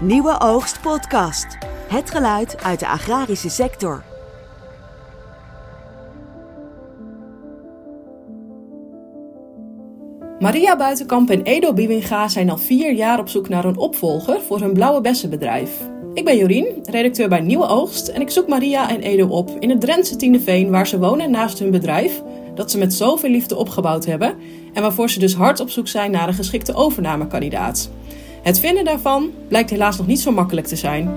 [0.00, 1.58] Nieuwe Oogst Podcast.
[1.88, 4.04] Het geluid uit de agrarische sector.
[10.38, 14.60] Maria Buitenkamp en Edo Biewinga zijn al vier jaar op zoek naar een opvolger voor
[14.60, 15.70] hun blauwe bessenbedrijf.
[16.14, 19.70] Ik ben Jorien, redacteur bij Nieuwe Oogst en ik zoek Maria en Edo op in
[19.70, 22.22] het Drentse Tiendeveen waar ze wonen naast hun bedrijf
[22.54, 24.34] dat ze met zoveel liefde opgebouwd hebben
[24.72, 27.90] en waarvoor ze dus hard op zoek zijn naar een geschikte overnamekandidaat.
[28.42, 31.10] Het vinden daarvan blijkt helaas nog niet zo makkelijk te zijn.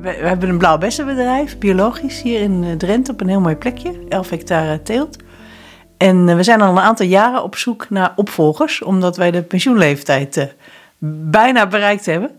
[0.00, 3.92] We, hebben een blauw bessenbedrijf, biologisch, hier in eh, Drenthe op een heel mooi plekje,
[4.08, 5.16] 11 hectare teelt.
[5.96, 9.42] En eh, we zijn al een aantal jaren op zoek naar opvolgers, omdat wij de
[9.42, 10.44] pensioenleeftijd uh,
[11.30, 12.30] bijna bereikt hebben.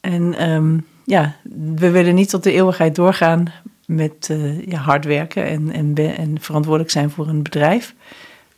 [0.00, 1.34] En um, ja,
[1.74, 3.52] we willen niet tot de eeuwigheid doorgaan
[3.86, 4.36] met
[4.72, 7.94] hard werken en, en, en, verantwoordelijk zijn voor een bedrijf.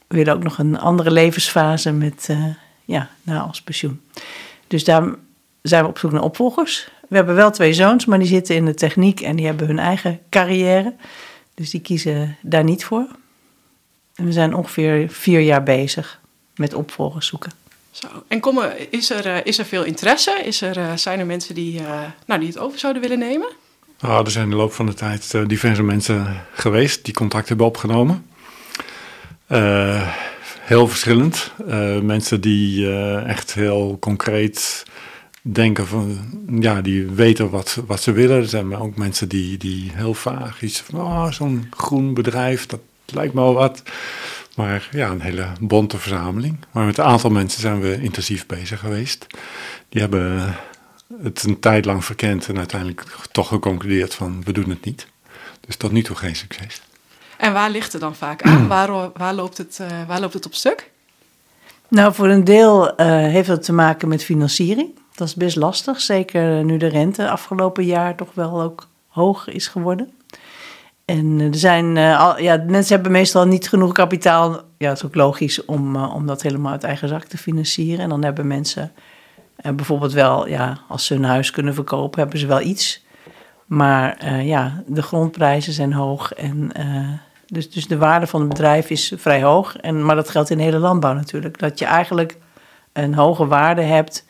[0.07, 2.29] We willen ook nog een andere levensfase met,
[2.89, 4.01] ja, na als pensioen.
[4.67, 5.15] Dus daar
[5.63, 6.89] zijn we op zoek naar opvolgers.
[7.09, 9.79] We hebben wel twee zoons, maar die zitten in de techniek en die hebben hun
[9.79, 10.95] eigen carrière.
[11.55, 13.07] Dus die kiezen daar niet voor.
[14.15, 16.21] En we zijn ongeveer vier jaar bezig
[16.57, 17.53] met opvolgers zoeken.
[17.91, 18.07] Zo.
[18.29, 20.41] En komen, is, er, uh, is er veel interesse?
[20.45, 21.81] Is er, zijn er mensen die,
[22.27, 23.49] nou, die het over zouden willen nemen?
[24.01, 27.67] Nou, er zijn in de loop van de tijd diverse mensen geweest die contact hebben
[27.67, 28.27] opgenomen.
[29.49, 30.09] Uh,
[30.69, 31.53] heel verschillend.
[31.69, 34.85] Uh, mensen die echt heel concreet
[35.43, 36.19] denken van,
[36.61, 38.37] ja, die weten wat, wat ze willen.
[38.37, 42.81] Er zijn ook mensen die, die heel vaag iets van, oh, zo'n groen bedrijf, dat
[43.07, 43.83] lijkt me wel wat.
[44.57, 46.59] Maar ja, een hele bonte verzameling.
[46.73, 49.27] Maar met een aantal mensen zijn we intensief bezig geweest.
[49.89, 50.57] Die hebben
[51.23, 55.07] het een tijd lang verkend en uiteindelijk toch geconcludeerd van we doen het niet.
[55.61, 56.81] Dus tot nu toe geen succes.
[57.39, 58.69] En waar ligt het dan vaak aan?
[58.77, 60.91] waar, waar, loopt het, uh, waar loopt het op stuk?
[61.89, 64.99] Nou, voor een deel uh, heeft het te maken met financiering.
[65.15, 69.69] Dat is best lastig, zeker nu de rente afgelopen jaar toch wel ook hoog is
[69.69, 70.13] geworden.
[71.05, 74.63] En er zijn, al, ja, mensen hebben meestal niet genoeg kapitaal.
[74.79, 78.01] Ja, het is ook logisch om, om dat helemaal uit eigen zak te financieren.
[78.01, 78.93] En dan hebben mensen
[79.61, 83.05] en bijvoorbeeld wel, ja, als ze hun huis kunnen verkopen, hebben ze wel iets.
[83.67, 86.33] Maar uh, ja, de grondprijzen zijn hoog.
[86.33, 87.09] En, uh,
[87.49, 89.77] dus, dus de waarde van het bedrijf is vrij hoog.
[89.77, 91.59] En, maar dat geldt in de hele landbouw natuurlijk.
[91.59, 92.37] Dat je eigenlijk
[92.93, 94.27] een hoge waarde hebt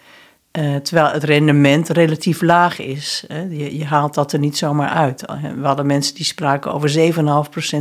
[0.53, 3.25] uh, terwijl het rendement relatief laag is.
[3.27, 3.41] Hè.
[3.41, 5.25] Je, je, haalt dat er niet zomaar uit.
[5.57, 6.97] We hadden mensen die spraken over 7,5%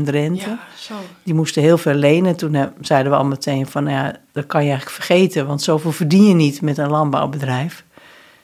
[0.04, 0.50] rente.
[0.50, 0.94] Ja, zo.
[1.24, 2.36] Die moesten heel veel lenen.
[2.36, 5.48] Toen zeiden we al meteen van, nou ja, dat kan je eigenlijk vergeten.
[5.48, 7.86] Want zoveel verdien je niet met een landbouwbedrijf.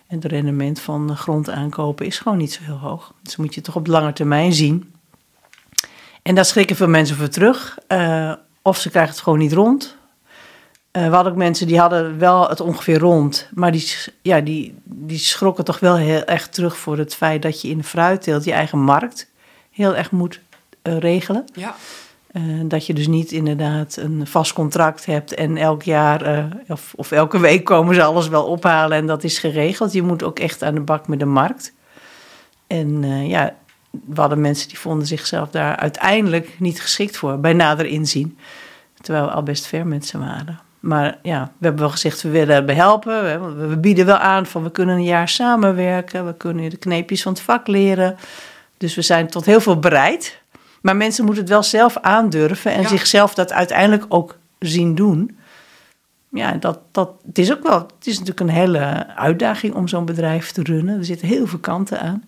[0.08, 3.14] En het rendement van grond aankopen is gewoon niet zo heel hoog.
[3.22, 4.93] Dus moet je toch op lange termijn zien.
[6.24, 7.78] En daar schrikken veel mensen voor terug.
[7.88, 9.96] Uh, of ze krijgen het gewoon niet rond.
[10.92, 14.76] Uh, we hadden ook mensen die hadden wel het ongeveer rond, maar die, ja, die,
[14.84, 18.44] die schrokken toch wel heel erg terug voor het feit dat je in de fruitteelt
[18.44, 19.30] je eigen markt
[19.72, 20.40] heel erg moet
[20.84, 21.46] uh, regelen.
[21.54, 21.76] Ja.
[22.64, 27.40] Dat je dus niet inderdaad een vast contract hebt en elk jaar of, of, elke
[27.40, 29.94] week komen ze alles wel ophalen en dat is geregeld.
[29.94, 31.74] Je moet ook echt aan de bak met de markt.
[32.68, 33.56] En ja,
[34.06, 38.38] we hadden mensen die vonden zichzelf daar uiteindelijk niet geschikt voor, bij nader inzien.
[39.02, 40.60] Terwijl we al best ver met ze waren.
[40.80, 43.70] Maar ja, we hebben wel gezegd, we willen behelpen.
[43.70, 46.26] We bieden wel aan van we kunnen een jaar samenwerken.
[46.26, 48.18] We kunnen de kneepjes van het vak leren.
[48.78, 50.42] Dus we zijn tot heel veel bereid.
[50.82, 55.38] Maar mensen moeten het wel zelf aandurven en zichzelf dat uiteindelijk ook zien doen.
[56.30, 60.06] Ja, dat, dat, het is ook wel, het is natuurlijk een hele uitdaging om zo'n
[60.06, 60.98] bedrijf te runnen.
[60.98, 62.24] Er zitten heel veel kanten aan.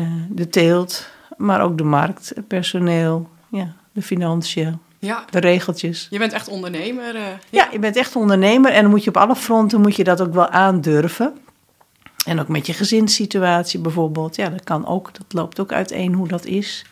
[0.00, 5.24] Uh, de teelt, maar ook de markt, het personeel, ja, de financiën ja.
[5.30, 6.06] de regeltjes.
[6.10, 7.14] Je bent echt ondernemer.
[7.14, 7.38] Uh, ja.
[7.50, 7.68] ja.
[7.72, 10.34] je bent echt ondernemer en dan moet je op alle fronten moet je dat ook
[10.34, 11.32] wel aandurven.
[12.26, 14.36] En ook met je gezinssituatie bijvoorbeeld.
[14.36, 15.14] Ja, dat kan ook.
[15.14, 16.84] Dat loopt ook uiteen hoe dat is.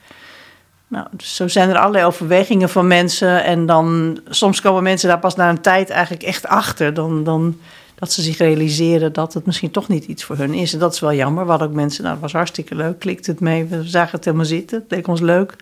[0.88, 3.44] Nou, dus zo zijn er allerlei overwegingen van mensen.
[3.44, 6.94] En dan soms komen mensen daar pas na een tijd eigenlijk echt achter.
[6.94, 7.58] Dan, dan
[7.94, 10.72] dat ze zich realiseren dat het misschien toch niet iets voor hun is.
[10.72, 11.46] En dat is wel jammer.
[11.46, 12.98] Hadden ook mensen, nou, dat was hartstikke leuk.
[12.98, 13.64] Klikte het mee.
[13.64, 14.78] We zagen het helemaal zitten.
[14.78, 15.56] Het leek ons leuk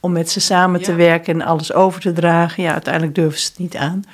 [0.00, 2.62] om met ze samen te werken en alles over te dragen.
[2.62, 4.04] Ja, uiteindelijk durven ze het niet aan.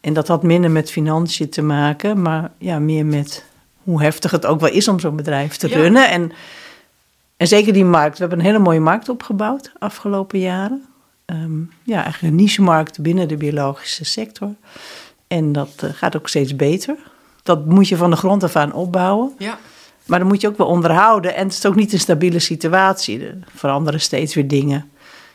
[0.00, 3.44] En dat had minder met financiën te maken, maar ja, meer met
[3.82, 6.10] hoe heftig het ook wel is om zo'n bedrijf te runnen.
[6.10, 6.32] En,
[7.44, 8.18] en zeker die markt.
[8.18, 10.84] We hebben een hele mooie markt opgebouwd afgelopen jaren.
[11.26, 14.54] Um, ja, eigenlijk een niche-markt binnen de biologische sector.
[15.26, 16.96] En dat uh, gaat ook steeds beter.
[17.42, 19.32] Dat moet je van de grond af aan opbouwen.
[19.38, 19.58] Ja.
[20.06, 21.34] Maar dan moet je ook wel onderhouden.
[21.34, 23.26] En het is ook niet een stabiele situatie.
[23.26, 24.90] Er veranderen steeds weer dingen.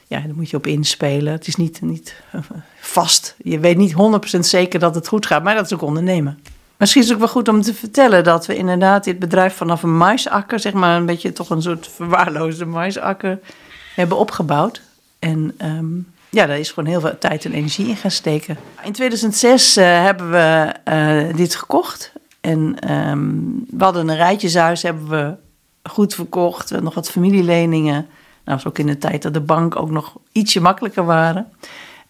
[0.07, 1.33] Ja, daar moet je op inspelen.
[1.33, 2.15] Het is niet, niet
[2.79, 3.35] vast.
[3.43, 3.93] Je weet niet
[4.35, 6.39] 100% zeker dat het goed gaat, maar dat is ook ondernemen.
[6.79, 9.83] Misschien is het ook wel goed om te vertellen dat we inderdaad dit bedrijf vanaf
[9.83, 13.39] een maisakker, zeg maar een beetje toch een soort verwaarloosde maisakker,
[13.95, 14.81] hebben opgebouwd.
[15.19, 15.87] En ehm,
[16.29, 18.57] ja, daar is gewoon heel veel tijd en energie in gaan steken.
[18.83, 22.13] In 2006 uh, hebben we uh, dit gekocht.
[22.41, 25.35] En um, we hadden een rijtjeshuis, hebben we
[25.89, 26.69] goed verkocht.
[26.69, 27.93] We nog wat familieleningen.
[27.93, 28.07] Nou,
[28.43, 31.47] dat was ook in de tijd dat de bank ook nog ietsje makkelijker waren.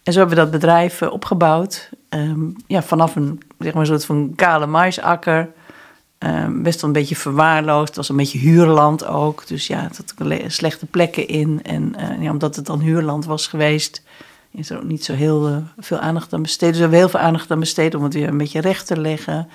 [0.02, 1.90] En zo hebben we dat bedrijf uh, opgebouwd.
[2.14, 5.48] Um, ja, vanaf een, zeg maar, soort van kale maisakker.
[6.18, 7.86] Um, best wel een beetje verwaarloosd.
[7.86, 9.46] Het was een beetje huurland ook.
[9.46, 11.60] Dus ja, er zaten slechte plekken in.
[11.62, 14.02] En uh, ja, omdat het dan huurland was geweest,
[14.50, 16.68] is er ook niet zo heel uh, veel aandacht aan besteed.
[16.68, 19.00] Dus we hebben heel veel aandacht aan besteed om het weer een beetje recht te
[19.00, 19.48] leggen.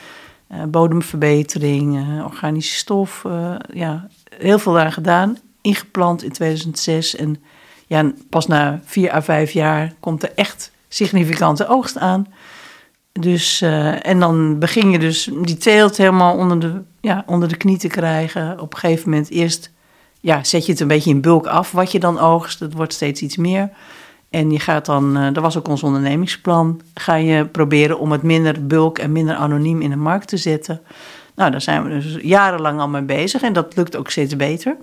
[0.51, 3.25] Uh, bodemverbetering, organische stof.
[3.73, 5.37] ja, heel veel daar gedaan.
[5.61, 7.15] Ingeplant in 2006.
[7.15, 7.43] En
[7.87, 12.27] ja, pas na vier à vijf jaar komt er echt significante oogst aan.
[13.11, 17.57] Dus, uh, en dan begin je dus die teelt helemaal onder de, ja, onder de
[17.57, 18.59] knie te krijgen.
[18.59, 19.71] Op een gegeven moment eerst
[20.19, 22.59] ja, zet je het een beetje in bulk af wat je dan oogst.
[22.59, 23.69] Het wordt steeds iets meer.
[24.29, 28.65] En je gaat dan, dat was ook ons ondernemingsplan, ga je proberen om het minder
[28.67, 30.81] bulk en minder anoniem in de markt te zetten.
[31.35, 34.77] Nou, daar zijn we dus jarenlang al mee bezig en dat lukt ook steeds beter.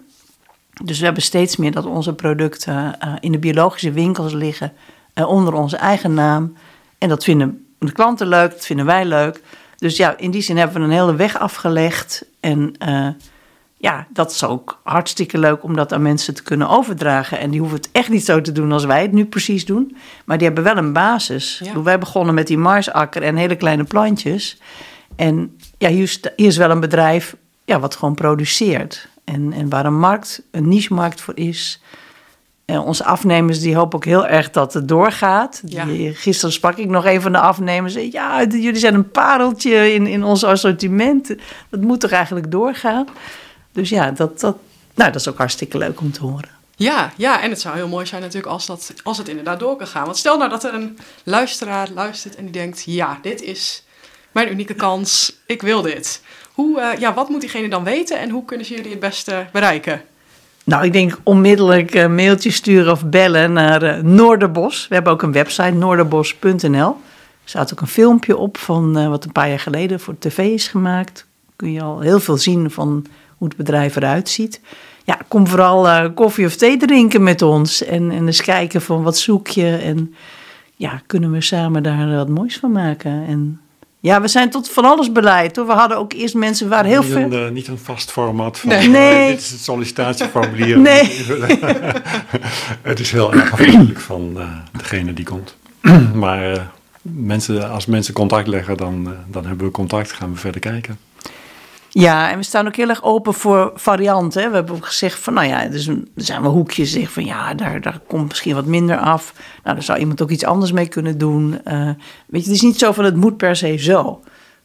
[0.85, 2.75] Dus we hebben steeds meer dat onze producten
[3.05, 4.73] uh, in de biologische winkels liggen
[5.15, 6.57] onder onze eigen naam.
[6.99, 9.41] En dat vinden de klanten leuk, dat vinden wij leuk.
[9.77, 12.25] Dus ja, in die zin hebben we een hele weg afgelegd.
[12.41, 13.09] En uh,
[13.77, 17.39] ja, dat is ook hartstikke leuk om dat aan mensen te kunnen overdragen.
[17.39, 19.97] En die hoeven het echt niet zo te doen als wij het nu precies doen.
[20.25, 21.61] Maar die hebben wel een basis.
[21.65, 21.83] Ja.
[21.83, 24.61] Wij begonnen met die marsakker en hele kleine plantjes.
[25.17, 29.09] En ja, hier is, hier is wel een bedrijf ja, wat gewoon produceert.
[29.25, 31.83] En, en waar een markt, een niche-markt voor is.
[32.65, 35.63] En onze afnemers die hopen ook heel erg dat het doorgaat.
[35.67, 35.85] Ja.
[35.85, 37.95] Die, gisteren sprak ik nog een van de afnemers.
[37.95, 41.35] Ja, jullie zijn een pareltje in, in ons assortiment.
[41.69, 43.07] Dat moet toch eigenlijk doorgaan?
[43.73, 44.57] Dus ja, dat, dat,
[44.95, 46.49] nou, dat is ook hartstikke leuk om te horen.
[46.77, 49.77] Ja, ja, en het zou heel mooi zijn natuurlijk als, dat, als het inderdaad door
[49.77, 50.05] kan gaan.
[50.05, 52.83] Want stel nou dat er een luisteraar luistert en die denkt...
[52.87, 53.85] ja, dit is
[54.33, 56.23] mijn unieke kans, ik wil dit.
[56.53, 59.47] Hoe, uh, ja, wat moet diegene dan weten en hoe kunnen ze jullie het beste
[59.53, 60.03] bereiken?
[60.65, 64.89] Nou, ik denk onmiddellijk een mailtje sturen of bellen naar uh, Noorderbos.
[64.89, 66.97] We hebben ook een website, noorderbos.nl.
[67.43, 70.39] Er staat ook een filmpje op van uh, wat een paar jaar geleden voor tv
[70.39, 71.27] is gemaakt.
[71.57, 73.07] Kun je al heel veel zien van
[73.37, 74.61] hoe het bedrijf eruit ziet.
[75.05, 79.19] Ja, kom vooral koffie of thee drinken met ons en, en eens kijken van wat
[79.19, 79.77] zoek je.
[79.77, 80.15] En
[80.77, 83.27] ja, kunnen we samen daar wat moois van maken.
[83.27, 83.61] En
[84.03, 85.57] ja, we zijn tot van alles beleid.
[85.57, 85.67] Hoor.
[85.67, 87.23] We hadden ook eerst mensen waar heel niet veel.
[87.23, 88.69] Een, uh, niet een vast format van.
[88.69, 88.89] Nee.
[88.89, 89.23] nee.
[89.23, 90.79] Uh, dit is het sollicitatieformulier.
[90.93, 91.27] Nee.
[92.83, 95.57] het is heel erg afhankelijk van uh, degene die komt.
[96.15, 96.71] maar
[97.03, 100.13] mensen, als mensen contact leggen, dan, dan hebben we contact.
[100.13, 100.99] Gaan we verder kijken.
[101.95, 104.49] Ja, en we staan ook heel erg open voor varianten.
[104.49, 107.81] We hebben ook gezegd van, nou ja, er zijn wel hoekjes zeg van, ja, daar,
[107.81, 109.33] daar komt misschien wat minder af.
[109.63, 111.61] Nou, daar zou iemand ook iets anders mee kunnen doen.
[111.65, 111.91] Uh,
[112.27, 114.21] weet je, het is niet zo van, het moet per se zo.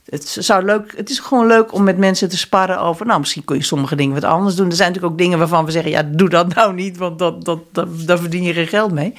[0.09, 3.45] Het, zou leuk, het is gewoon leuk om met mensen te sparren over, nou, misschien
[3.45, 4.69] kun je sommige dingen wat anders doen.
[4.69, 7.45] Er zijn natuurlijk ook dingen waarvan we zeggen, ja, doe dat nou niet, want dat,
[7.45, 9.13] dat, dat, daar verdien je geen geld mee.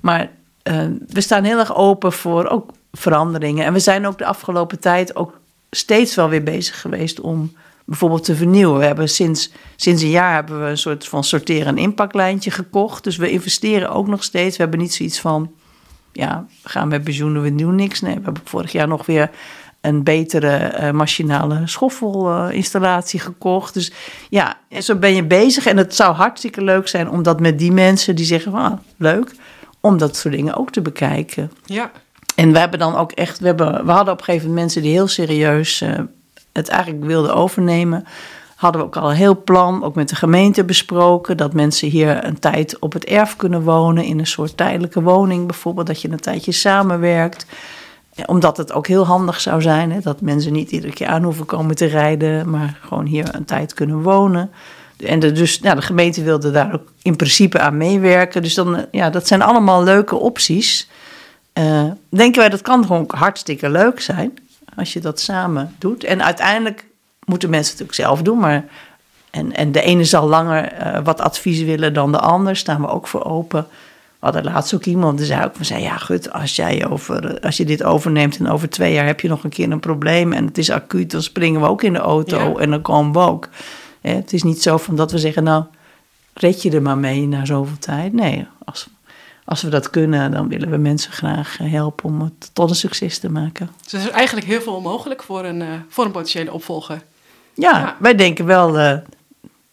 [0.00, 0.30] Maar
[0.70, 3.64] uh, we staan heel erg open voor ook veranderingen.
[3.64, 5.40] En we zijn ook de afgelopen tijd ook
[5.76, 7.52] steeds wel weer bezig geweest om
[7.84, 8.78] bijvoorbeeld te vernieuwen.
[8.78, 13.04] We hebben sinds, sinds een jaar hebben we een soort van sorteren- en inpaklijntje gekocht.
[13.04, 14.56] Dus we investeren ook nog steeds.
[14.56, 15.50] We hebben niet zoiets van,
[16.12, 18.00] ja, we gaan met pensioenen, we doen niks.
[18.00, 19.30] Nee, we hebben vorig jaar nog weer
[19.80, 23.74] een betere uh, machinale schoffelinstallatie uh, gekocht.
[23.74, 23.92] Dus
[24.28, 25.66] ja, zo ben je bezig.
[25.66, 29.34] En het zou hartstikke leuk zijn om dat met die mensen die zeggen, ah, leuk,
[29.80, 31.52] om dat soort dingen ook te bekijken.
[31.64, 31.90] Ja.
[32.34, 34.82] En we hebben dan ook echt, we, hebben, we hadden op een gegeven moment mensen
[34.82, 35.98] die heel serieus uh,
[36.52, 38.04] het eigenlijk wilden overnemen.
[38.56, 42.24] Hadden we ook al een heel plan, ook met de gemeente besproken, dat mensen hier
[42.24, 46.10] een tijd op het erf kunnen wonen, in een soort tijdelijke woning bijvoorbeeld, dat je
[46.10, 47.46] een tijdje samenwerkt.
[48.26, 51.46] Omdat het ook heel handig zou zijn, hè, dat mensen niet iedere keer aan hoeven
[51.46, 54.50] komen te rijden, maar gewoon hier een tijd kunnen wonen.
[54.96, 58.42] En de, dus, nou, de gemeente wilde daar ook in principe aan meewerken.
[58.42, 60.88] Dus dan, ja, dat zijn allemaal leuke opties.
[61.58, 64.38] Uh, denken wij dat kan gewoon hartstikke leuk zijn
[64.76, 66.04] als je dat samen doet.
[66.04, 66.86] En uiteindelijk
[67.24, 68.64] moeten mensen het natuurlijk zelf doen, maar
[69.30, 72.88] en, en de ene zal langer uh, wat advies willen dan de ander, staan we
[72.88, 73.66] ook voor open.
[74.18, 77.40] We hadden laatst ook iemand die zei ook van, zei, ja goed, als, jij over,
[77.40, 80.32] als je dit overneemt en over twee jaar heb je nog een keer een probleem
[80.32, 82.60] en het is acuut, dan springen we ook in de auto ja.
[82.60, 83.48] en dan komen we ook.
[84.00, 85.64] Het is niet zo van dat we zeggen, nou,
[86.34, 88.12] red je er maar mee na zoveel tijd.
[88.12, 88.46] Nee,
[89.44, 93.18] als, we dat kunnen, dan willen we mensen graag helpen om het tot een succes
[93.18, 93.70] te maken.
[93.82, 97.02] Dus er is eigenlijk heel veel mogelijk voor een, uh, voor een potentiële opvolger.
[97.54, 97.96] Ja, ja.
[97.98, 98.78] wij denken wel.
[98.78, 98.90] Uh,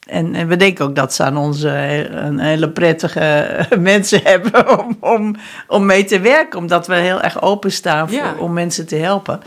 [0.08, 4.98] en, en, we denken ook dat ze aan ons een hele prettige mensen hebben om,
[5.00, 5.36] om,
[5.68, 6.60] om mee te werken.
[6.60, 8.36] Omdat we heel erg openstaan voor, ja.
[8.40, 9.40] om mensen te helpen.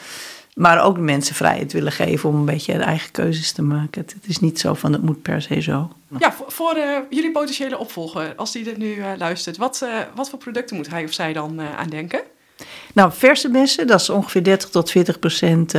[0.54, 4.00] Maar ook mensen vrijheid willen geven om een beetje de eigen keuzes te maken.
[4.00, 5.92] Het, is niet zo van het moet per se zo.
[6.18, 9.98] Ja, voor, voor uh, jullie potentiële opvolger, als die dit nu uh, luistert, wat, uh,
[10.14, 12.20] wat voor producten moet hij of zij dan aan denken?
[12.92, 15.74] Nou, verse bessen, dat is ongeveer 30 tot 40 procent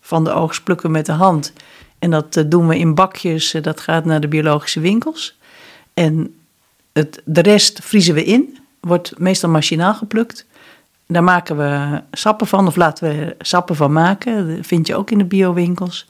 [0.00, 1.52] van de oogst plukken met de hand.
[1.98, 5.38] En dat doen we in bakjes, dat gaat naar de biologische winkels.
[5.94, 6.34] En
[6.92, 10.46] het, de rest vriezen we in, wordt meestal machinaal geplukt.
[11.10, 14.56] Daar maken we sappen van, of laten we sappen van maken.
[14.56, 16.06] Dat vind je ook in de biowinkels.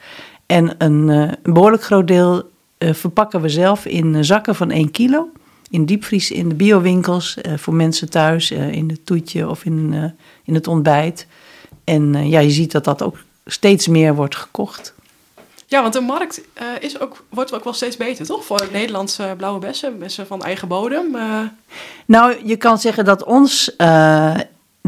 [0.46, 5.30] En een, een behoorlijk groot deel uh, verpakken we zelf in zakken van 1 kilo.
[5.70, 10.12] In diepvries in de biowinkels, voor mensen thuis, in het toetje of in,
[10.44, 11.26] in het ontbijt.
[11.84, 14.94] En ja, je ziet dat dat ook steeds meer wordt gekocht.
[15.66, 16.40] Ja, want de markt
[16.80, 18.44] is ook, wordt ook wel steeds beter, toch?
[18.44, 21.16] Voor Nederlandse blauwe bessen, bessen van eigen bodem.
[22.06, 23.76] Nou, je kan zeggen dat ons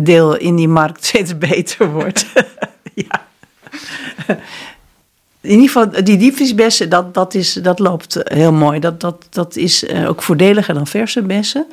[0.02, 2.26] deel in die markt steeds beter wordt.
[2.94, 3.26] ja.
[5.40, 8.80] In ieder geval, die diepvriesbessen, dat, dat, is, dat loopt heel mooi.
[8.80, 11.66] Dat, dat, dat is eh, ook voordeliger dan verse bessen.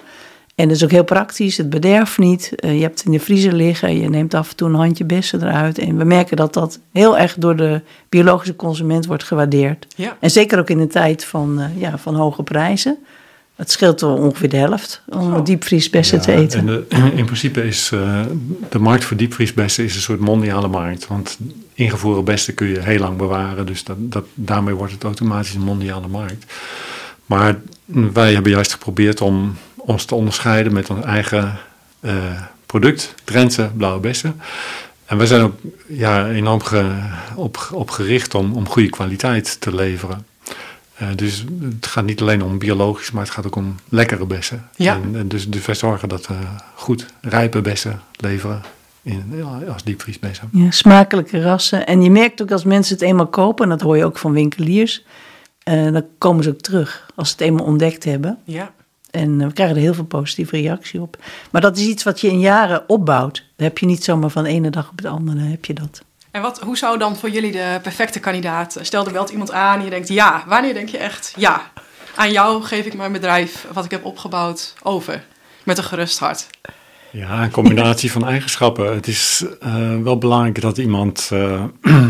[0.55, 2.53] En dat is ook heel praktisch, het bederft niet.
[2.55, 5.05] Uh, je hebt het in de vriezer liggen, je neemt af en toe een handje
[5.05, 5.77] bessen eruit.
[5.77, 9.88] En we merken dat dat heel erg door de biologische consument wordt gewaardeerd.
[9.96, 10.17] Ja.
[10.19, 12.98] En zeker ook in de tijd van, ja, van hoge prijzen.
[13.58, 15.46] Het scheelt wel ongeveer de helft om oh.
[15.46, 16.60] diepvriesbessen ja, te eten.
[16.60, 16.86] En de,
[17.16, 18.22] in principe is uh,
[18.70, 21.08] de markt voor diepvriesbessen is een soort mondiale markt.
[21.08, 21.38] Want
[21.74, 23.66] ingevoerde bessen kun je heel lang bewaren.
[23.66, 26.54] Dus dat, dat, daarmee wordt het automatisch een mondiale markt.
[27.26, 31.58] Maar wij hebben juist geprobeerd om ons te onderscheiden met ons eigen
[32.02, 32.14] uh,
[32.66, 34.42] product, Drentse blauwe bessen.
[35.06, 35.56] En we zijn ook
[35.88, 36.92] ja, enorm ge,
[37.36, 40.26] op, op gericht om, om goede kwaliteit te leveren.
[41.01, 44.70] Uh, dus het gaat niet alleen om biologisch, maar het gaat ook om lekkere bessen.
[44.75, 44.96] Ja.
[44.96, 46.36] En, en dus, dus wij zorgen dat we
[46.75, 48.62] goed rijpe bessen leveren
[49.01, 50.50] in, ja, als diepvriesbessen.
[50.51, 51.88] Ja, smakelijke rassen.
[51.88, 54.32] En je merkt ook als mensen het eenmaal kopen, en dat hoor je ook van
[54.32, 55.06] winkeliers,
[55.70, 58.38] uh, dan komen ze ook terug als ze het eenmaal ontdekt hebben.
[58.44, 58.72] Ja.
[59.12, 61.18] En we krijgen er heel veel positieve reactie op.
[61.51, 63.34] Maar dat is iets wat je in jaren opbouwt.
[63.56, 66.01] Dat heb je niet zomaar van de ene dag op de andere, heb je dat.
[66.38, 68.77] En wat, hoe zou dan voor jullie de perfecte kandidaat?
[68.82, 70.44] Stel er belt iemand aan en je denkt ja.
[70.48, 71.72] Wanneer denk je echt ja?
[72.15, 75.25] Aan jou geef ik mijn bedrijf, wat ik heb opgebouwd, over.
[75.63, 76.48] Met een gerust hart.
[77.12, 78.94] Ja, een combinatie van eigenschappen.
[78.94, 81.63] Het is uh, wel belangrijk dat iemand uh,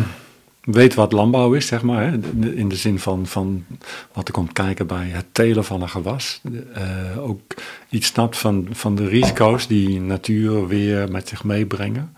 [0.61, 2.03] weet wat landbouw is, zeg maar.
[2.03, 2.11] Hè?
[2.55, 3.65] In de zin van, van
[4.13, 6.41] wat er komt kijken bij het telen van een gewas.
[6.77, 7.41] Uh, ook
[7.89, 12.15] iets snapt van, van de risico's die natuur weer met zich meebrengen.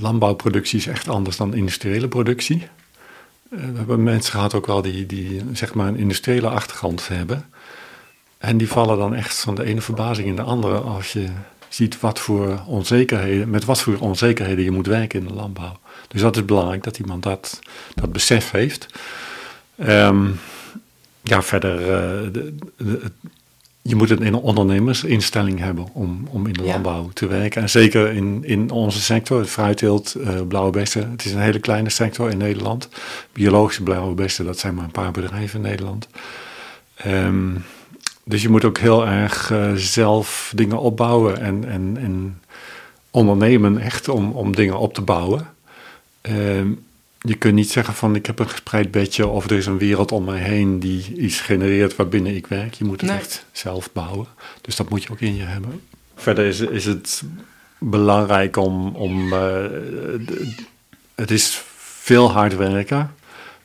[0.00, 2.68] Landbouwproductie is echt anders dan industriële productie.
[3.50, 7.44] Uh, we hebben mensen gehad ook wel die, die zeg maar een industriële achtergrond hebben.
[8.38, 11.28] En die vallen dan echt van de ene verbazing in de andere als je
[11.68, 15.78] ziet wat voor onzekerheden, met wat voor onzekerheden je moet werken in de landbouw.
[16.08, 17.58] Dus dat is belangrijk dat iemand dat,
[17.94, 18.86] dat besef heeft.
[19.88, 20.40] Um,
[21.22, 21.78] ja, verder,
[22.32, 23.10] de, de,
[23.86, 27.62] je moet een ondernemersinstelling hebben om, om in de landbouw te werken.
[27.62, 31.10] En zeker in, in onze sector, het fruitteelt, uh, blauwe bessen.
[31.10, 32.88] Het is een hele kleine sector in Nederland.
[33.32, 36.08] Biologische blauwe bessen, dat zijn maar een paar bedrijven in Nederland.
[37.06, 37.64] Um,
[38.24, 42.40] dus je moet ook heel erg uh, zelf dingen opbouwen en, en, en
[43.10, 45.46] ondernemen echt om, om dingen op te bouwen.
[46.22, 46.84] Um,
[47.20, 50.12] je kunt niet zeggen van ik heb een gespreid bedje of er is een wereld
[50.12, 52.74] om mij heen die iets genereert waarbinnen ik werk.
[52.74, 53.18] Je moet het Nee.
[53.18, 54.26] echt zelf bouwen.
[54.60, 55.80] Dus dat moet je ook in je hebben.
[56.14, 57.22] Verder is, is het
[57.78, 58.94] belangrijk om.
[58.94, 59.64] om eh,
[61.14, 63.14] het is veel hard werken.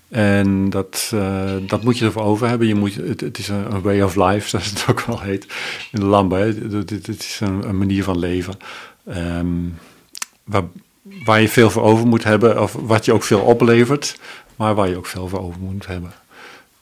[0.10, 2.68] En dat, eh, dat moet je ervoor over hebben.
[2.68, 5.46] Je moet, het, het is een, way of life, zoals het ook wel heet
[5.92, 6.40] in de landbouw.
[6.46, 8.54] Het, het- het is een, een manier van leven.
[9.06, 9.48] Ehm,
[10.44, 10.64] waar,
[11.02, 14.20] waar je veel voor over moet hebben, of wat je ook veel oplevert,
[14.56, 16.12] maar waar je ook veel voor over moet hebben.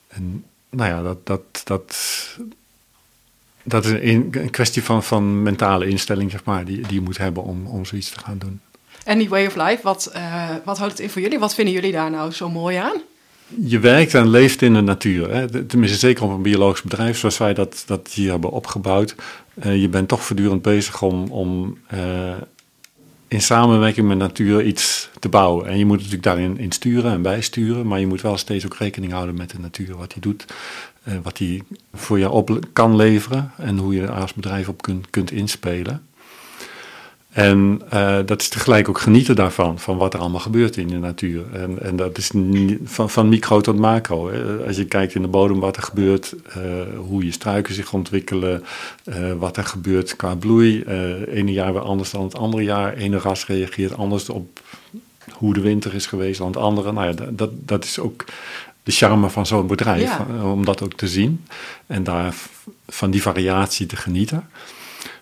[0.08, 1.96] En nou ja, dat, dat, dat,
[3.64, 7.18] dat is een, een kwestie van, van mentale instelling, zeg maar, die, die je moet
[7.18, 8.62] hebben om, om zoiets te gaan doen.
[9.04, 11.40] En die way of life, wat, eh, wat houdt het in voor jullie?
[11.40, 13.02] Wat vinden jullie daar nou zo mooi aan?
[13.48, 15.34] Je werkt en leeft in de natuur.
[15.34, 15.66] Hè?
[15.66, 19.16] Tenminste, zeker op een biologisch bedrijf zoals wij dat, dat hier hebben opgebouwd.
[19.54, 22.34] Eh, je bent toch voortdurend bezig om, om eh,
[23.30, 25.68] in samenwerking met natuur iets te bouwen.
[25.68, 28.76] En je moet natuurlijk daarin in sturen en bijsturen, maar je moet wel steeds ook
[28.76, 30.46] rekening houden met de natuur, wat hij doet,
[31.04, 31.62] uh, wat hij
[31.94, 36.04] voor je op kan leveren en hoe je er als bedrijf op kunt, kunt inspelen.
[37.30, 40.98] En uh, dat is tegelijk ook genieten daarvan, van wat er allemaal gebeurt in de
[40.98, 41.44] natuur.
[41.54, 42.32] En, en dat is
[42.84, 44.32] van, van micro tot macro.
[44.32, 44.66] Hè.
[44.68, 46.64] Als je kijkt in de bodem wat er gebeurt, uh,
[46.98, 48.64] hoe je struiken zich ontwikkelen,
[49.04, 50.84] uh, wat er gebeurt qua bloei.
[51.28, 52.94] ene jaar weer anders dan het andere jaar.
[52.94, 54.60] Ene ras reageert anders op
[55.32, 56.92] hoe de winter is geweest dan het andere.
[56.92, 58.26] Nou ja, dat, dat is ook
[58.84, 60.26] de charme van zo'n bedrijf, ja.
[60.44, 61.46] om dat ook te zien.
[61.88, 62.36] En daar
[62.88, 64.50] van die variatie te genieten.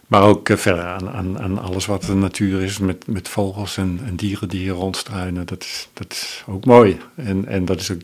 [0.08, 3.78] Maar ook uh, verder aan, aan, aan, alles wat de natuur is, met, met vogels
[3.78, 5.46] en, en, dieren die hier rondstruinen.
[5.46, 7.00] Dat is, dat is ook mooi.
[7.16, 8.02] En, en dat is ook,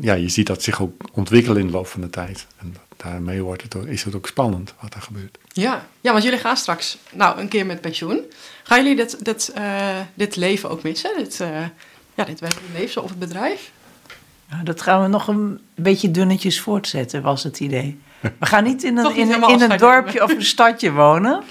[0.00, 2.46] ja, je ziet dat zich ook ontwikkelen in de loop van de tijd.
[2.58, 5.38] En daarmee wordt het, is het ook spannend wat er gebeurt.
[5.52, 8.20] Ja, ja want jullie gaan straks nou, een keer met pensioen.
[8.62, 11.16] Gaan jullie dit, dit, uh, dit leven ook missen?
[11.16, 11.48] Dit, uh,
[12.14, 13.72] ja, dit werkende leven op het bedrijf?
[14.50, 17.98] Ja, dat gaan we nog een beetje dunnetjes voortzetten, was het idee.
[18.22, 21.42] We gaan niet in een, in, in een dorpje of een stadje wonen.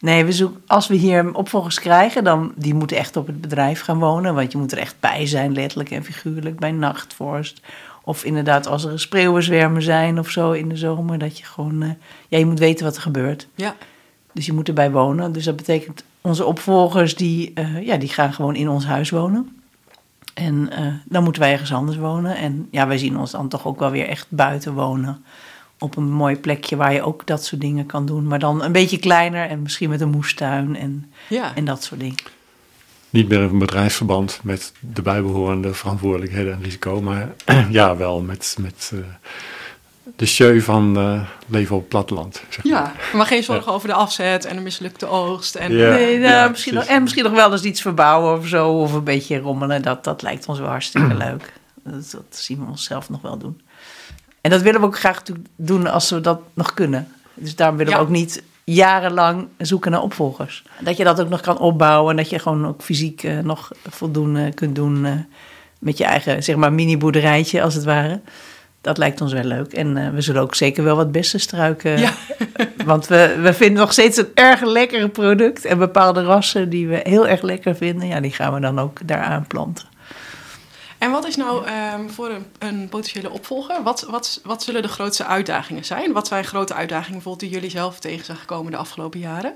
[0.00, 3.80] Nee, we zoeken, als we hier opvolgers krijgen, dan die moeten echt op het bedrijf
[3.80, 4.34] gaan wonen.
[4.34, 7.60] Want je moet er echt bij zijn, letterlijk en figuurlijk, bij nachtvorst.
[8.02, 11.90] Of inderdaad, als er spreeuwenzwermen zijn of zo in de zomer, dat je gewoon, uh,
[12.28, 13.48] ja, je moet weten wat er gebeurt.
[13.54, 13.74] Ja.
[14.32, 15.32] Dus je moet erbij wonen.
[15.32, 19.60] Dus dat betekent, onze opvolgers, die, uh, ja, die gaan gewoon in ons huis wonen.
[20.34, 22.36] En uh, dan moeten wij ergens anders wonen.
[22.36, 25.24] En ja, wij zien ons dan toch ook wel weer echt buiten wonen
[25.78, 28.26] op een mooi plekje waar je ook dat soort dingen kan doen.
[28.26, 31.54] Maar dan een beetje kleiner en misschien met een moestuin en, ja.
[31.54, 32.36] en dat soort dingen.
[33.10, 37.34] Niet meer een bedrijfsverband met de bijbehorende verantwoordelijkheden en risico, maar
[37.70, 39.00] ja, wel met, met uh,
[40.16, 42.42] de show van uh, leven op het platteland.
[42.48, 42.72] Zeg maar.
[42.72, 43.72] Ja, maar geen zorgen ja.
[43.72, 45.54] over de afzet en de mislukte oogst.
[45.54, 45.90] En, ja.
[45.90, 48.92] nee, nou, ja, misschien nog, en misschien nog wel eens iets verbouwen of zo, of
[48.92, 49.82] een beetje rommelen.
[49.82, 51.52] Dat, dat lijkt ons wel hartstikke leuk.
[51.84, 53.60] Dat, dat zien we onszelf nog wel doen.
[54.48, 55.22] En dat willen we ook graag
[55.56, 57.08] doen als we dat nog kunnen.
[57.34, 57.98] Dus daarom willen ja.
[57.98, 60.64] we ook niet jarenlang zoeken naar opvolgers.
[60.80, 62.10] Dat je dat ook nog kan opbouwen.
[62.10, 65.12] En dat je gewoon ook fysiek uh, nog voldoende kunt doen uh,
[65.78, 68.20] met je eigen, zeg maar, mini-boerderijtje als het ware.
[68.80, 69.72] Dat lijkt ons wel leuk.
[69.72, 71.98] En we zullen ook zeker wel wat beste struiken.
[71.98, 72.12] Ja.
[72.84, 75.64] want we, we vinden nog steeds een erg lekker product.
[75.64, 78.98] En bepaalde rassen die we heel erg lekker vinden, ja, die gaan we dan ook
[79.04, 79.86] daaraan planten.
[80.98, 84.88] En wat is nou um, voor een, een, potentiële opvolger, wat, wat, wat zullen de
[84.88, 86.12] grootste uitdagingen zijn?
[86.12, 89.52] Wat zijn grote uitdagingen bijvoorbeeld die jullie zelf tegen zijn gekomen de afgelopen jaren?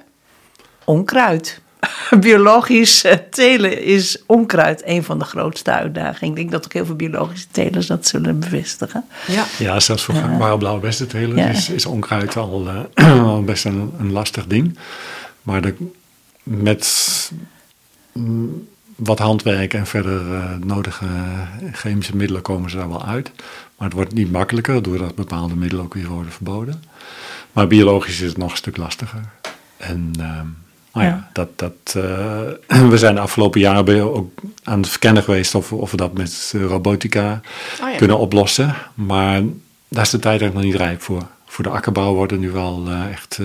[0.84, 1.60] Onkruid.
[2.20, 6.30] Biologisch telen is onkruid een van de grootste uitdagingen.
[6.30, 9.04] Ik denk dat ook heel veel biologische telers dat zullen bevestigen.
[9.26, 11.48] Ja, ja zelfs voor gangbare blauwe bestentelers ja.
[11.48, 14.78] is, is onkruid al, uh, al best een, een, lastig ding.
[15.42, 15.74] Maar de,
[16.42, 17.30] met
[18.12, 21.06] mm, wat handwerk en verder uh, nodige
[21.72, 23.30] chemische middelen komen ze daar wel uit.
[23.76, 26.84] Maar het wordt niet makkelijker doordat bepaalde middelen ook weer worden verboden.
[27.52, 29.20] Maar biologisch is het nog een stuk lastiger.
[29.76, 30.24] En uh,
[30.92, 32.02] nou ja, ja, dat, dat, uh,
[32.90, 36.54] we zijn de afgelopen jaren ook aan het verkennen geweest of, of we dat met
[36.56, 37.40] robotica
[37.82, 37.96] oh ja.
[37.96, 38.74] kunnen oplossen.
[38.94, 39.42] Maar
[39.88, 41.26] daar is de tijd eigenlijk nog niet rijp voor.
[41.46, 43.38] Voor de akkerbouw worden nu wel uh, echt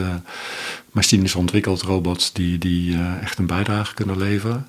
[0.91, 4.67] machines ontwikkeld, robots die, die echt een bijdrage kunnen leveren.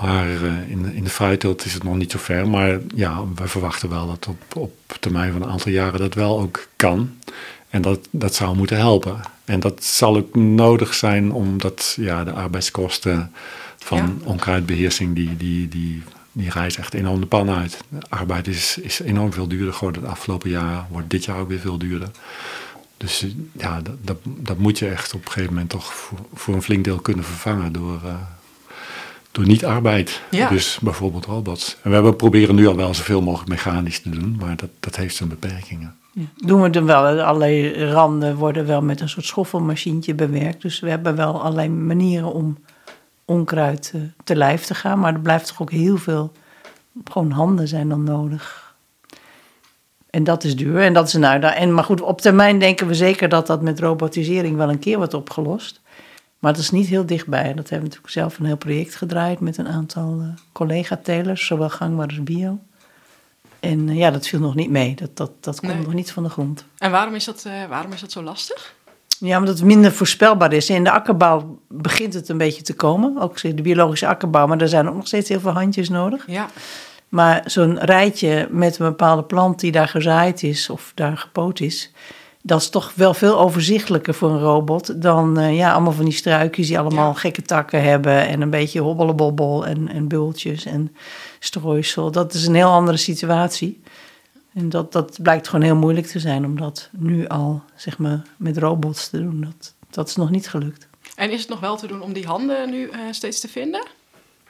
[0.00, 2.48] Maar uh, in, in de fruitteelt is het nog niet zo ver.
[2.48, 6.40] Maar ja, we verwachten wel dat op, op termijn van een aantal jaren dat wel
[6.40, 7.16] ook kan.
[7.70, 9.20] En dat, dat zou moeten helpen.
[9.44, 13.32] En dat zal ook nodig zijn omdat ja, de arbeidskosten
[13.78, 14.12] van ja.
[14.24, 17.78] onkruidbeheersing, die, die, die, die reizen echt enorm de pan uit.
[17.88, 20.86] De arbeid is, is enorm veel duurder geworden het afgelopen jaar.
[20.90, 22.10] Wordt dit jaar ook weer veel duurder.
[22.96, 26.54] Dus ja, dat, dat, dat moet je echt op een gegeven moment toch voor, voor
[26.54, 28.00] een flink deel kunnen vervangen door...
[28.04, 28.14] Uh,
[29.36, 30.22] door niet-arbeid.
[30.30, 30.48] Ja.
[30.48, 31.76] Dus bijvoorbeeld robots.
[31.82, 34.96] En we hebben, proberen nu al wel zoveel mogelijk mechanisch te doen, maar dat, dat
[34.96, 35.94] heeft zijn beperkingen.
[36.12, 36.22] Ja.
[36.36, 37.20] Doen we dan wel.
[37.20, 40.62] Allerlei randen worden wel met een soort schoffelmachientje bewerkt.
[40.62, 42.58] Dus we hebben wel allerlei manieren om
[43.24, 44.98] onkruid te, te lijf te gaan.
[44.98, 46.32] Maar er blijft toch ook heel veel,
[47.04, 48.74] gewoon handen zijn dan nodig.
[50.10, 51.60] En dat is duur en dat is een uitdaging.
[51.60, 54.96] En, maar goed, op termijn denken we zeker dat dat met robotisering wel een keer
[54.96, 55.80] wordt opgelost.
[56.38, 57.42] Maar het is niet heel dichtbij.
[57.42, 61.70] Dat hebben we natuurlijk zelf een heel project gedraaid met een aantal uh, collega-telers, zowel
[61.70, 62.58] gangbaar als bio.
[63.60, 64.94] En uh, ja, dat viel nog niet mee.
[64.94, 65.82] Dat, dat, dat komt nee.
[65.82, 66.64] nog niet van de grond.
[66.78, 68.74] En waarom is dat, uh, waarom is dat zo lastig?
[69.18, 70.70] Ja, omdat het minder voorspelbaar is.
[70.70, 73.20] In de akkerbouw begint het een beetje te komen.
[73.20, 76.24] Ook de biologische akkerbouw, maar er zijn ook nog steeds heel veel handjes nodig.
[76.26, 76.48] Ja.
[77.08, 81.92] Maar zo'n rijtje met een bepaalde plant die daar gezaaid is of daar gepoot is,
[82.46, 86.14] dat is toch wel veel overzichtelijker voor een robot dan eh, ja, allemaal van die
[86.14, 87.18] struikjes die allemaal Ja.
[87.18, 90.94] gekke takken hebben en een beetje hobbelebobbel en, en bultjes en
[91.38, 92.10] strooisel.
[92.10, 93.80] Dat is een heel andere situatie.
[94.54, 98.22] En dat, dat blijkt gewoon heel moeilijk te zijn om dat nu al zeg maar,
[98.36, 99.40] met robots te doen.
[99.40, 100.86] Dat, dat is nog niet gelukt.
[101.14, 103.86] En is het nog wel te doen om die handen nu eh, steeds te vinden?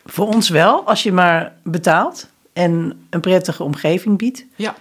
[0.05, 4.45] Voor ons wel, als je maar betaalt en een prettige omgeving biedt.
[4.57, 4.75] Ja.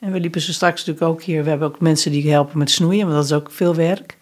[0.00, 1.42] En we liepen zo straks natuurlijk ook hier.
[1.42, 4.16] We hebben ook mensen die helpen met snoeien, want dat is ook veel werk.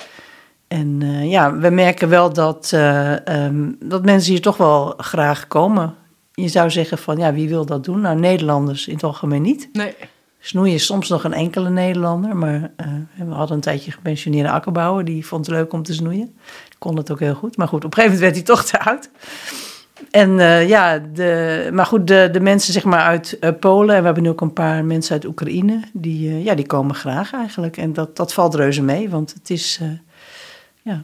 [0.69, 5.47] En eh, ja, we merken wel dat, eh, ehm, dat mensen hier toch wel graag
[5.47, 5.95] komen.
[6.33, 8.01] Je zou zeggen van, ja, wie wil dat doen?
[8.01, 9.69] Nou, Nederlanders in het algemeen niet.
[9.73, 9.95] Nee.
[10.41, 12.87] Snoeien is soms nog een enkele Nederlander, maar eh,
[13.17, 15.05] we hadden een tijdje gepensioneerde akkerbouwer.
[15.05, 16.37] Die vond het leuk om te snoeien.
[16.79, 17.57] Kon het ook heel goed.
[17.57, 19.11] Maar goed, op een gegeven moment werd hij toch te oud.
[20.11, 24.00] En eh, ja, de, maar goed, de, de mensen zeg maar uit eh, Polen, en
[24.00, 27.32] we hebben nu ook een paar mensen uit Oekraïne, die, eh, ja, die komen graag
[27.32, 27.76] eigenlijk.
[27.76, 29.80] En dat, dat valt reuze mee, want het is,
[30.82, 31.00] ja...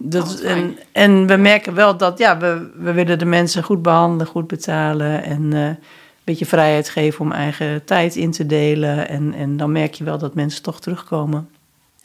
[0.00, 3.82] Dat, Oh, en, en we merken wel dat, ja, we, we willen de mensen goed
[3.82, 5.78] behandelen, goed betalen en een
[6.24, 9.08] beetje vrijheid geven om eigen tijd in te delen.
[9.08, 11.48] En, en dan merk je wel dat mensen toch terugkomen.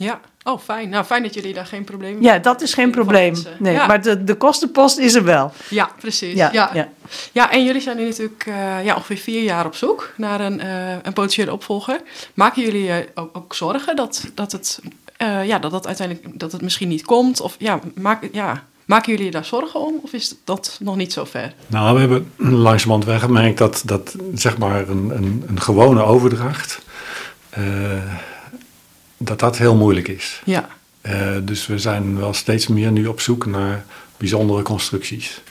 [0.03, 0.19] Ja.
[0.43, 0.89] Oh, fijn.
[0.89, 3.31] Nou, fijn dat jullie daar geen probleem Ja, dat is geen probleem.
[3.33, 3.51] mensen.
[3.59, 3.87] Nee, Ja.
[3.87, 5.51] maar de, de kostenpost is er wel.
[5.69, 6.33] Ja, precies.
[6.33, 6.87] Ja, Ja, ja.
[7.31, 7.51] ja.
[7.51, 10.91] en jullie zijn nu natuurlijk eh, ja, ongeveer vier jaar op zoek naar een, eh,
[10.91, 12.01] een potentiële opvolger.
[12.33, 14.79] Maken jullie je ook, ook zorgen dat, dat, het,
[15.17, 17.41] eh, ja, dat, dat uiteindelijk dat het misschien niet komt?
[17.41, 19.93] Of ja, maak, ja, maken jullie je daar zorgen om?
[20.03, 21.53] Of is dat nog niet zo ver?
[21.67, 22.31] Nou, we hebben
[22.67, 26.79] langzamerhand wel gemerkt dat, dat zeg maar een, een, een gewone overdracht,
[27.49, 27.61] eh,
[29.23, 30.41] dat dat heel moeilijk is.
[30.45, 30.69] Ja,
[31.01, 33.85] Eh, dus we zijn wel steeds meer nu op zoek naar
[34.17, 35.41] bijzondere constructies.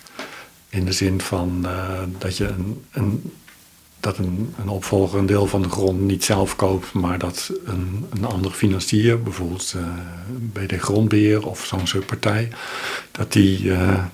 [0.68, 3.32] In de zin van eh, dat je een, een,
[4.00, 8.06] dat een, een opvolger een deel van de grond niet zelf koopt, maar dat een,
[8.12, 9.82] een andere financier, bijvoorbeeld eh
[10.52, 12.48] BD Grondbeheer of zo'n soort partij,
[13.11, 13.62] dat die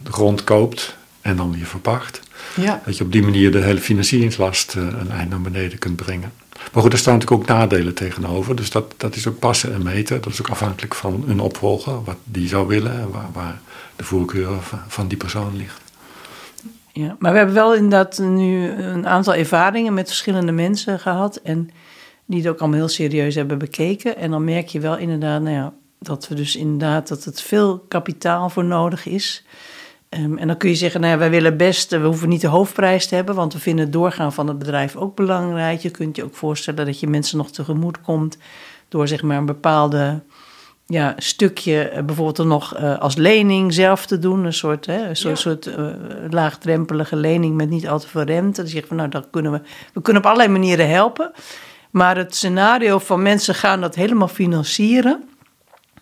[0.02, 2.20] de grond koopt en dan weer verpacht.
[2.56, 6.32] ja, Dat je op die manier de hele financieringslast een eind naar beneden kunt brengen.
[6.72, 8.56] Maar goed, er staan natuurlijk ook nadelen tegenover.
[8.56, 10.20] Dus dat, dat is ook passen en meten.
[10.20, 13.60] Dat is ook afhankelijk van een opvolger, wat die zou willen en waar, waar
[13.96, 14.48] de voorkeur
[14.88, 15.80] van, die persoon ligt.
[16.92, 21.36] Ja, maar we hebben wel inderdaad nu een aantal ervaringen met verschillende mensen gehad.
[21.36, 21.70] En
[22.26, 24.16] die het ook allemaal heel serieus hebben bekeken.
[24.16, 27.78] En dan merk je wel inderdaad, nou ja, dat we dus inderdaad dat het veel
[27.88, 29.44] kapitaal voor nodig is.
[30.08, 32.40] Ehm, en dan kun je zeggen, nou ja, wij willen best, eh, we hoeven niet
[32.40, 35.80] de hoofdprijs te hebben, want we vinden het doorgaan van het bedrijf ook belangrijk.
[35.80, 38.38] Je kunt je ook voorstellen dat je mensen nog tegemoet komt
[38.88, 40.22] door zeg maar een bepaalde
[40.86, 44.44] ja, stukje eh, bijvoorbeeld nog eh, als lening zelf te doen.
[44.44, 45.40] Een soort, hè, een soort, Ja.
[45.40, 45.70] soort
[46.32, 48.60] laagdrempelige lening met niet al te veel rente.
[48.60, 49.60] Dan zeg je van nou, dat kunnen we,
[49.92, 51.32] we kunnen op allerlei manieren helpen.
[51.90, 55.28] Maar het scenario van mensen gaan dat helemaal financieren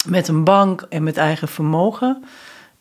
[0.08, 2.24] met een bank en met eigen vermogen.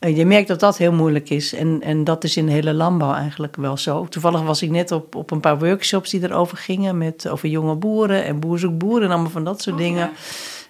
[0.05, 1.53] Eh, Je merkt dat dat heel moeilijk is.
[1.53, 4.05] En, en dat is in de hele landbouw eigenlijk wel zo.
[4.05, 6.97] Toevallig was ik net op, op een paar workshops die erover gingen.
[6.97, 10.09] Met, over jonge boeren en boer zoekt boer en allemaal van dat soort Oh, dingen
[10.09, 10.11] ja.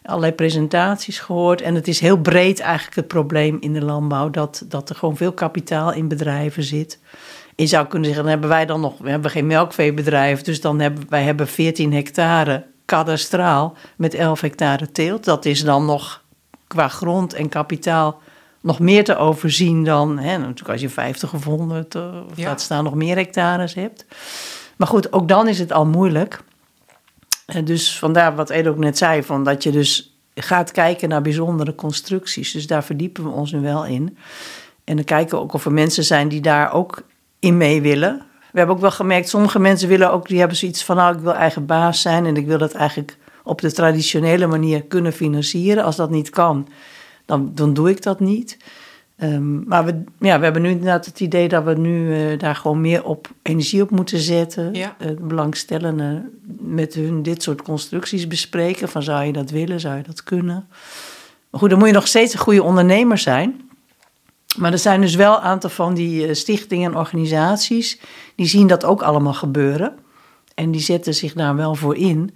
[0.04, 1.62] allerlei presentaties gehoord.
[1.62, 4.30] En het is heel breed eigenlijk het probleem in de landbouw...
[4.30, 7.00] dat, dat er gewoon veel kapitaal in bedrijven zit.
[7.56, 8.98] Je zou kunnen zeggen, dan hebben wij dan nog...
[8.98, 13.76] we hebben geen melkveebedrijf, dus dan hebben wij hebben 14 hectare kadastraal...
[13.96, 15.24] met 11 hectare teelt.
[15.24, 16.24] Dat is dan nog
[16.68, 18.22] qua grond en kapitaal
[18.66, 20.18] nog meer te overzien dan...
[20.18, 22.02] Hè, natuurlijk als je 50 of 100 of
[22.36, 22.46] Ja.
[22.46, 24.06] laat staan nog meer hectares hebt.
[24.76, 26.44] Maar goed, ook dan is het al moeilijk...
[27.46, 31.22] En dus vandaar wat Ed ook net zei, van dat je dus gaat kijken naar
[31.22, 32.52] bijzondere constructies.
[32.52, 34.18] Dus daar verdiepen we ons nu wel in.
[34.84, 37.02] En dan kijken we ook of er mensen zijn die daar ook
[37.40, 38.22] in mee willen.
[38.52, 41.22] We hebben ook wel gemerkt, sommige mensen willen ook, die hebben zoiets van, nou, ik
[41.22, 45.84] wil eigen baas zijn en ik wil dat eigenlijk op de traditionele manier kunnen financieren.
[45.84, 46.68] Als dat niet kan,
[47.26, 48.58] dan, dan doe ik dat niet.
[49.18, 52.56] Ehm, maar we, ja, we hebben nu inderdaad het idee dat we nu eh, daar
[52.56, 54.74] gewoon meer op energie op moeten zetten.
[54.74, 54.96] Ja.
[55.00, 58.90] Eh, belangstellenden met hun dit soort constructies bespreken.
[58.90, 60.68] Van zou je dat willen, zou je dat kunnen?
[61.50, 63.70] Maar goed, dan moet je nog steeds een goede ondernemer zijn.
[64.58, 68.00] Maar er zijn dus wel een aantal van die eh, stichtingen en organisaties...
[68.36, 69.96] die zien dat ook allemaal gebeuren.
[70.56, 72.36] En die zetten zich daar wel voor in...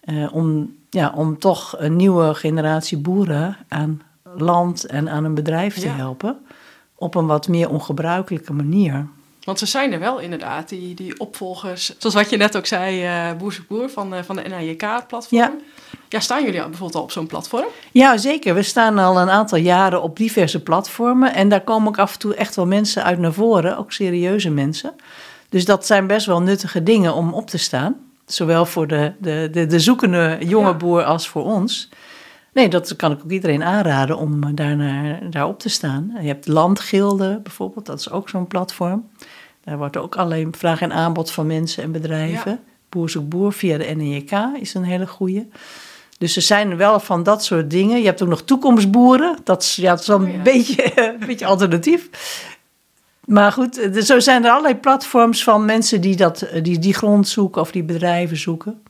[0.00, 4.02] eh, om, ja, om toch een nieuwe generatie boeren aan
[4.36, 5.94] land en aan een bedrijf te Ja.
[5.94, 6.38] helpen...
[6.94, 9.06] op een wat meer ongebruikelijke manier.
[9.44, 11.94] Want ze zijn er wel inderdaad, die, die opvolgers.
[11.98, 13.30] Zoals wat je net ook zei, eh
[13.68, 15.40] Boer van, eh, van de NAJK-platform.
[15.40, 15.52] Ja.
[16.08, 17.66] ja, staan jullie al bijvoorbeeld al op zo'n platform?
[17.92, 18.54] Ja, zeker.
[18.54, 21.34] We staan al een aantal jaren op diverse platformen.
[21.34, 24.50] En daar komen ook af en toe echt wel mensen uit naar voren, ook serieuze
[24.50, 24.92] mensen.
[25.48, 27.94] Dus dat zijn best wel nuttige dingen om op te staan.
[28.26, 30.74] Zowel voor de, de, de, de zoekende jonge Ja.
[30.74, 31.88] boer als voor ons.
[32.52, 36.12] Nee, dat kan ik ook iedereen aanraden om eh, daarnaar, daarop te staan.
[36.20, 39.08] Je hebt Landgilden bijvoorbeeld, dat is ook zo'n platform.
[39.64, 42.50] Daar wordt ook alleen vraag en aanbod van mensen en bedrijven.
[42.50, 42.58] Ja.
[42.88, 45.48] Boer zoekt boer via de NEK is een hele goeie.
[46.18, 47.98] Dus er zijn wel van dat soort dingen.
[47.98, 49.36] Je hebt ook nog toekomstboeren.
[49.44, 50.42] Dat is, ja, dat is wel een, Oh ja.
[50.42, 52.08] beetje, een beetje alternatief.
[53.24, 57.28] Maar goed, er- zo zijn er allerlei platforms van mensen die, dat, die die grond
[57.28, 58.82] zoeken of die bedrijven zoeken.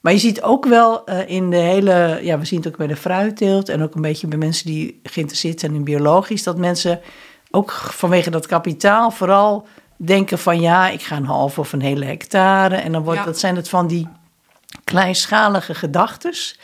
[0.00, 2.86] Maar je ziet ook wel eh, in de hele, ja, we zien het ook bij
[2.86, 7.00] de fruitteelt en ook een beetje bij mensen die geïnteresseerd zijn in biologisch, dat mensen
[7.50, 12.04] ook vanwege dat kapitaal vooral denken van ja, ik ga een halve of een hele
[12.04, 12.76] hectare.
[12.76, 13.24] En dan wordt, Ja.
[13.24, 14.08] dat zijn het van die
[14.84, 16.58] kleinschalige gedachtes.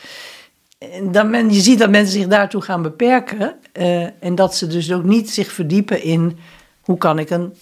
[1.11, 3.55] Dan men, je ziet dat mensen zich daartoe gaan beperken.
[3.71, 6.39] eh, en dat ze dus ook niet zich verdiepen in
[6.81, 7.53] hoe kan ik een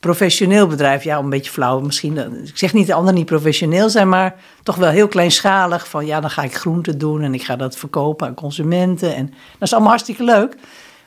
[0.00, 2.18] professioneel bedrijf, ja, een beetje flauw misschien.
[2.18, 5.88] eh, Ik zeg niet dat anderen niet professioneel zijn, maar toch wel heel kleinschalig.
[5.88, 9.14] Van ja, dan ga ik groenten doen en ik ga dat verkopen aan consumenten.
[9.14, 10.56] En dat is allemaal hartstikke leuk.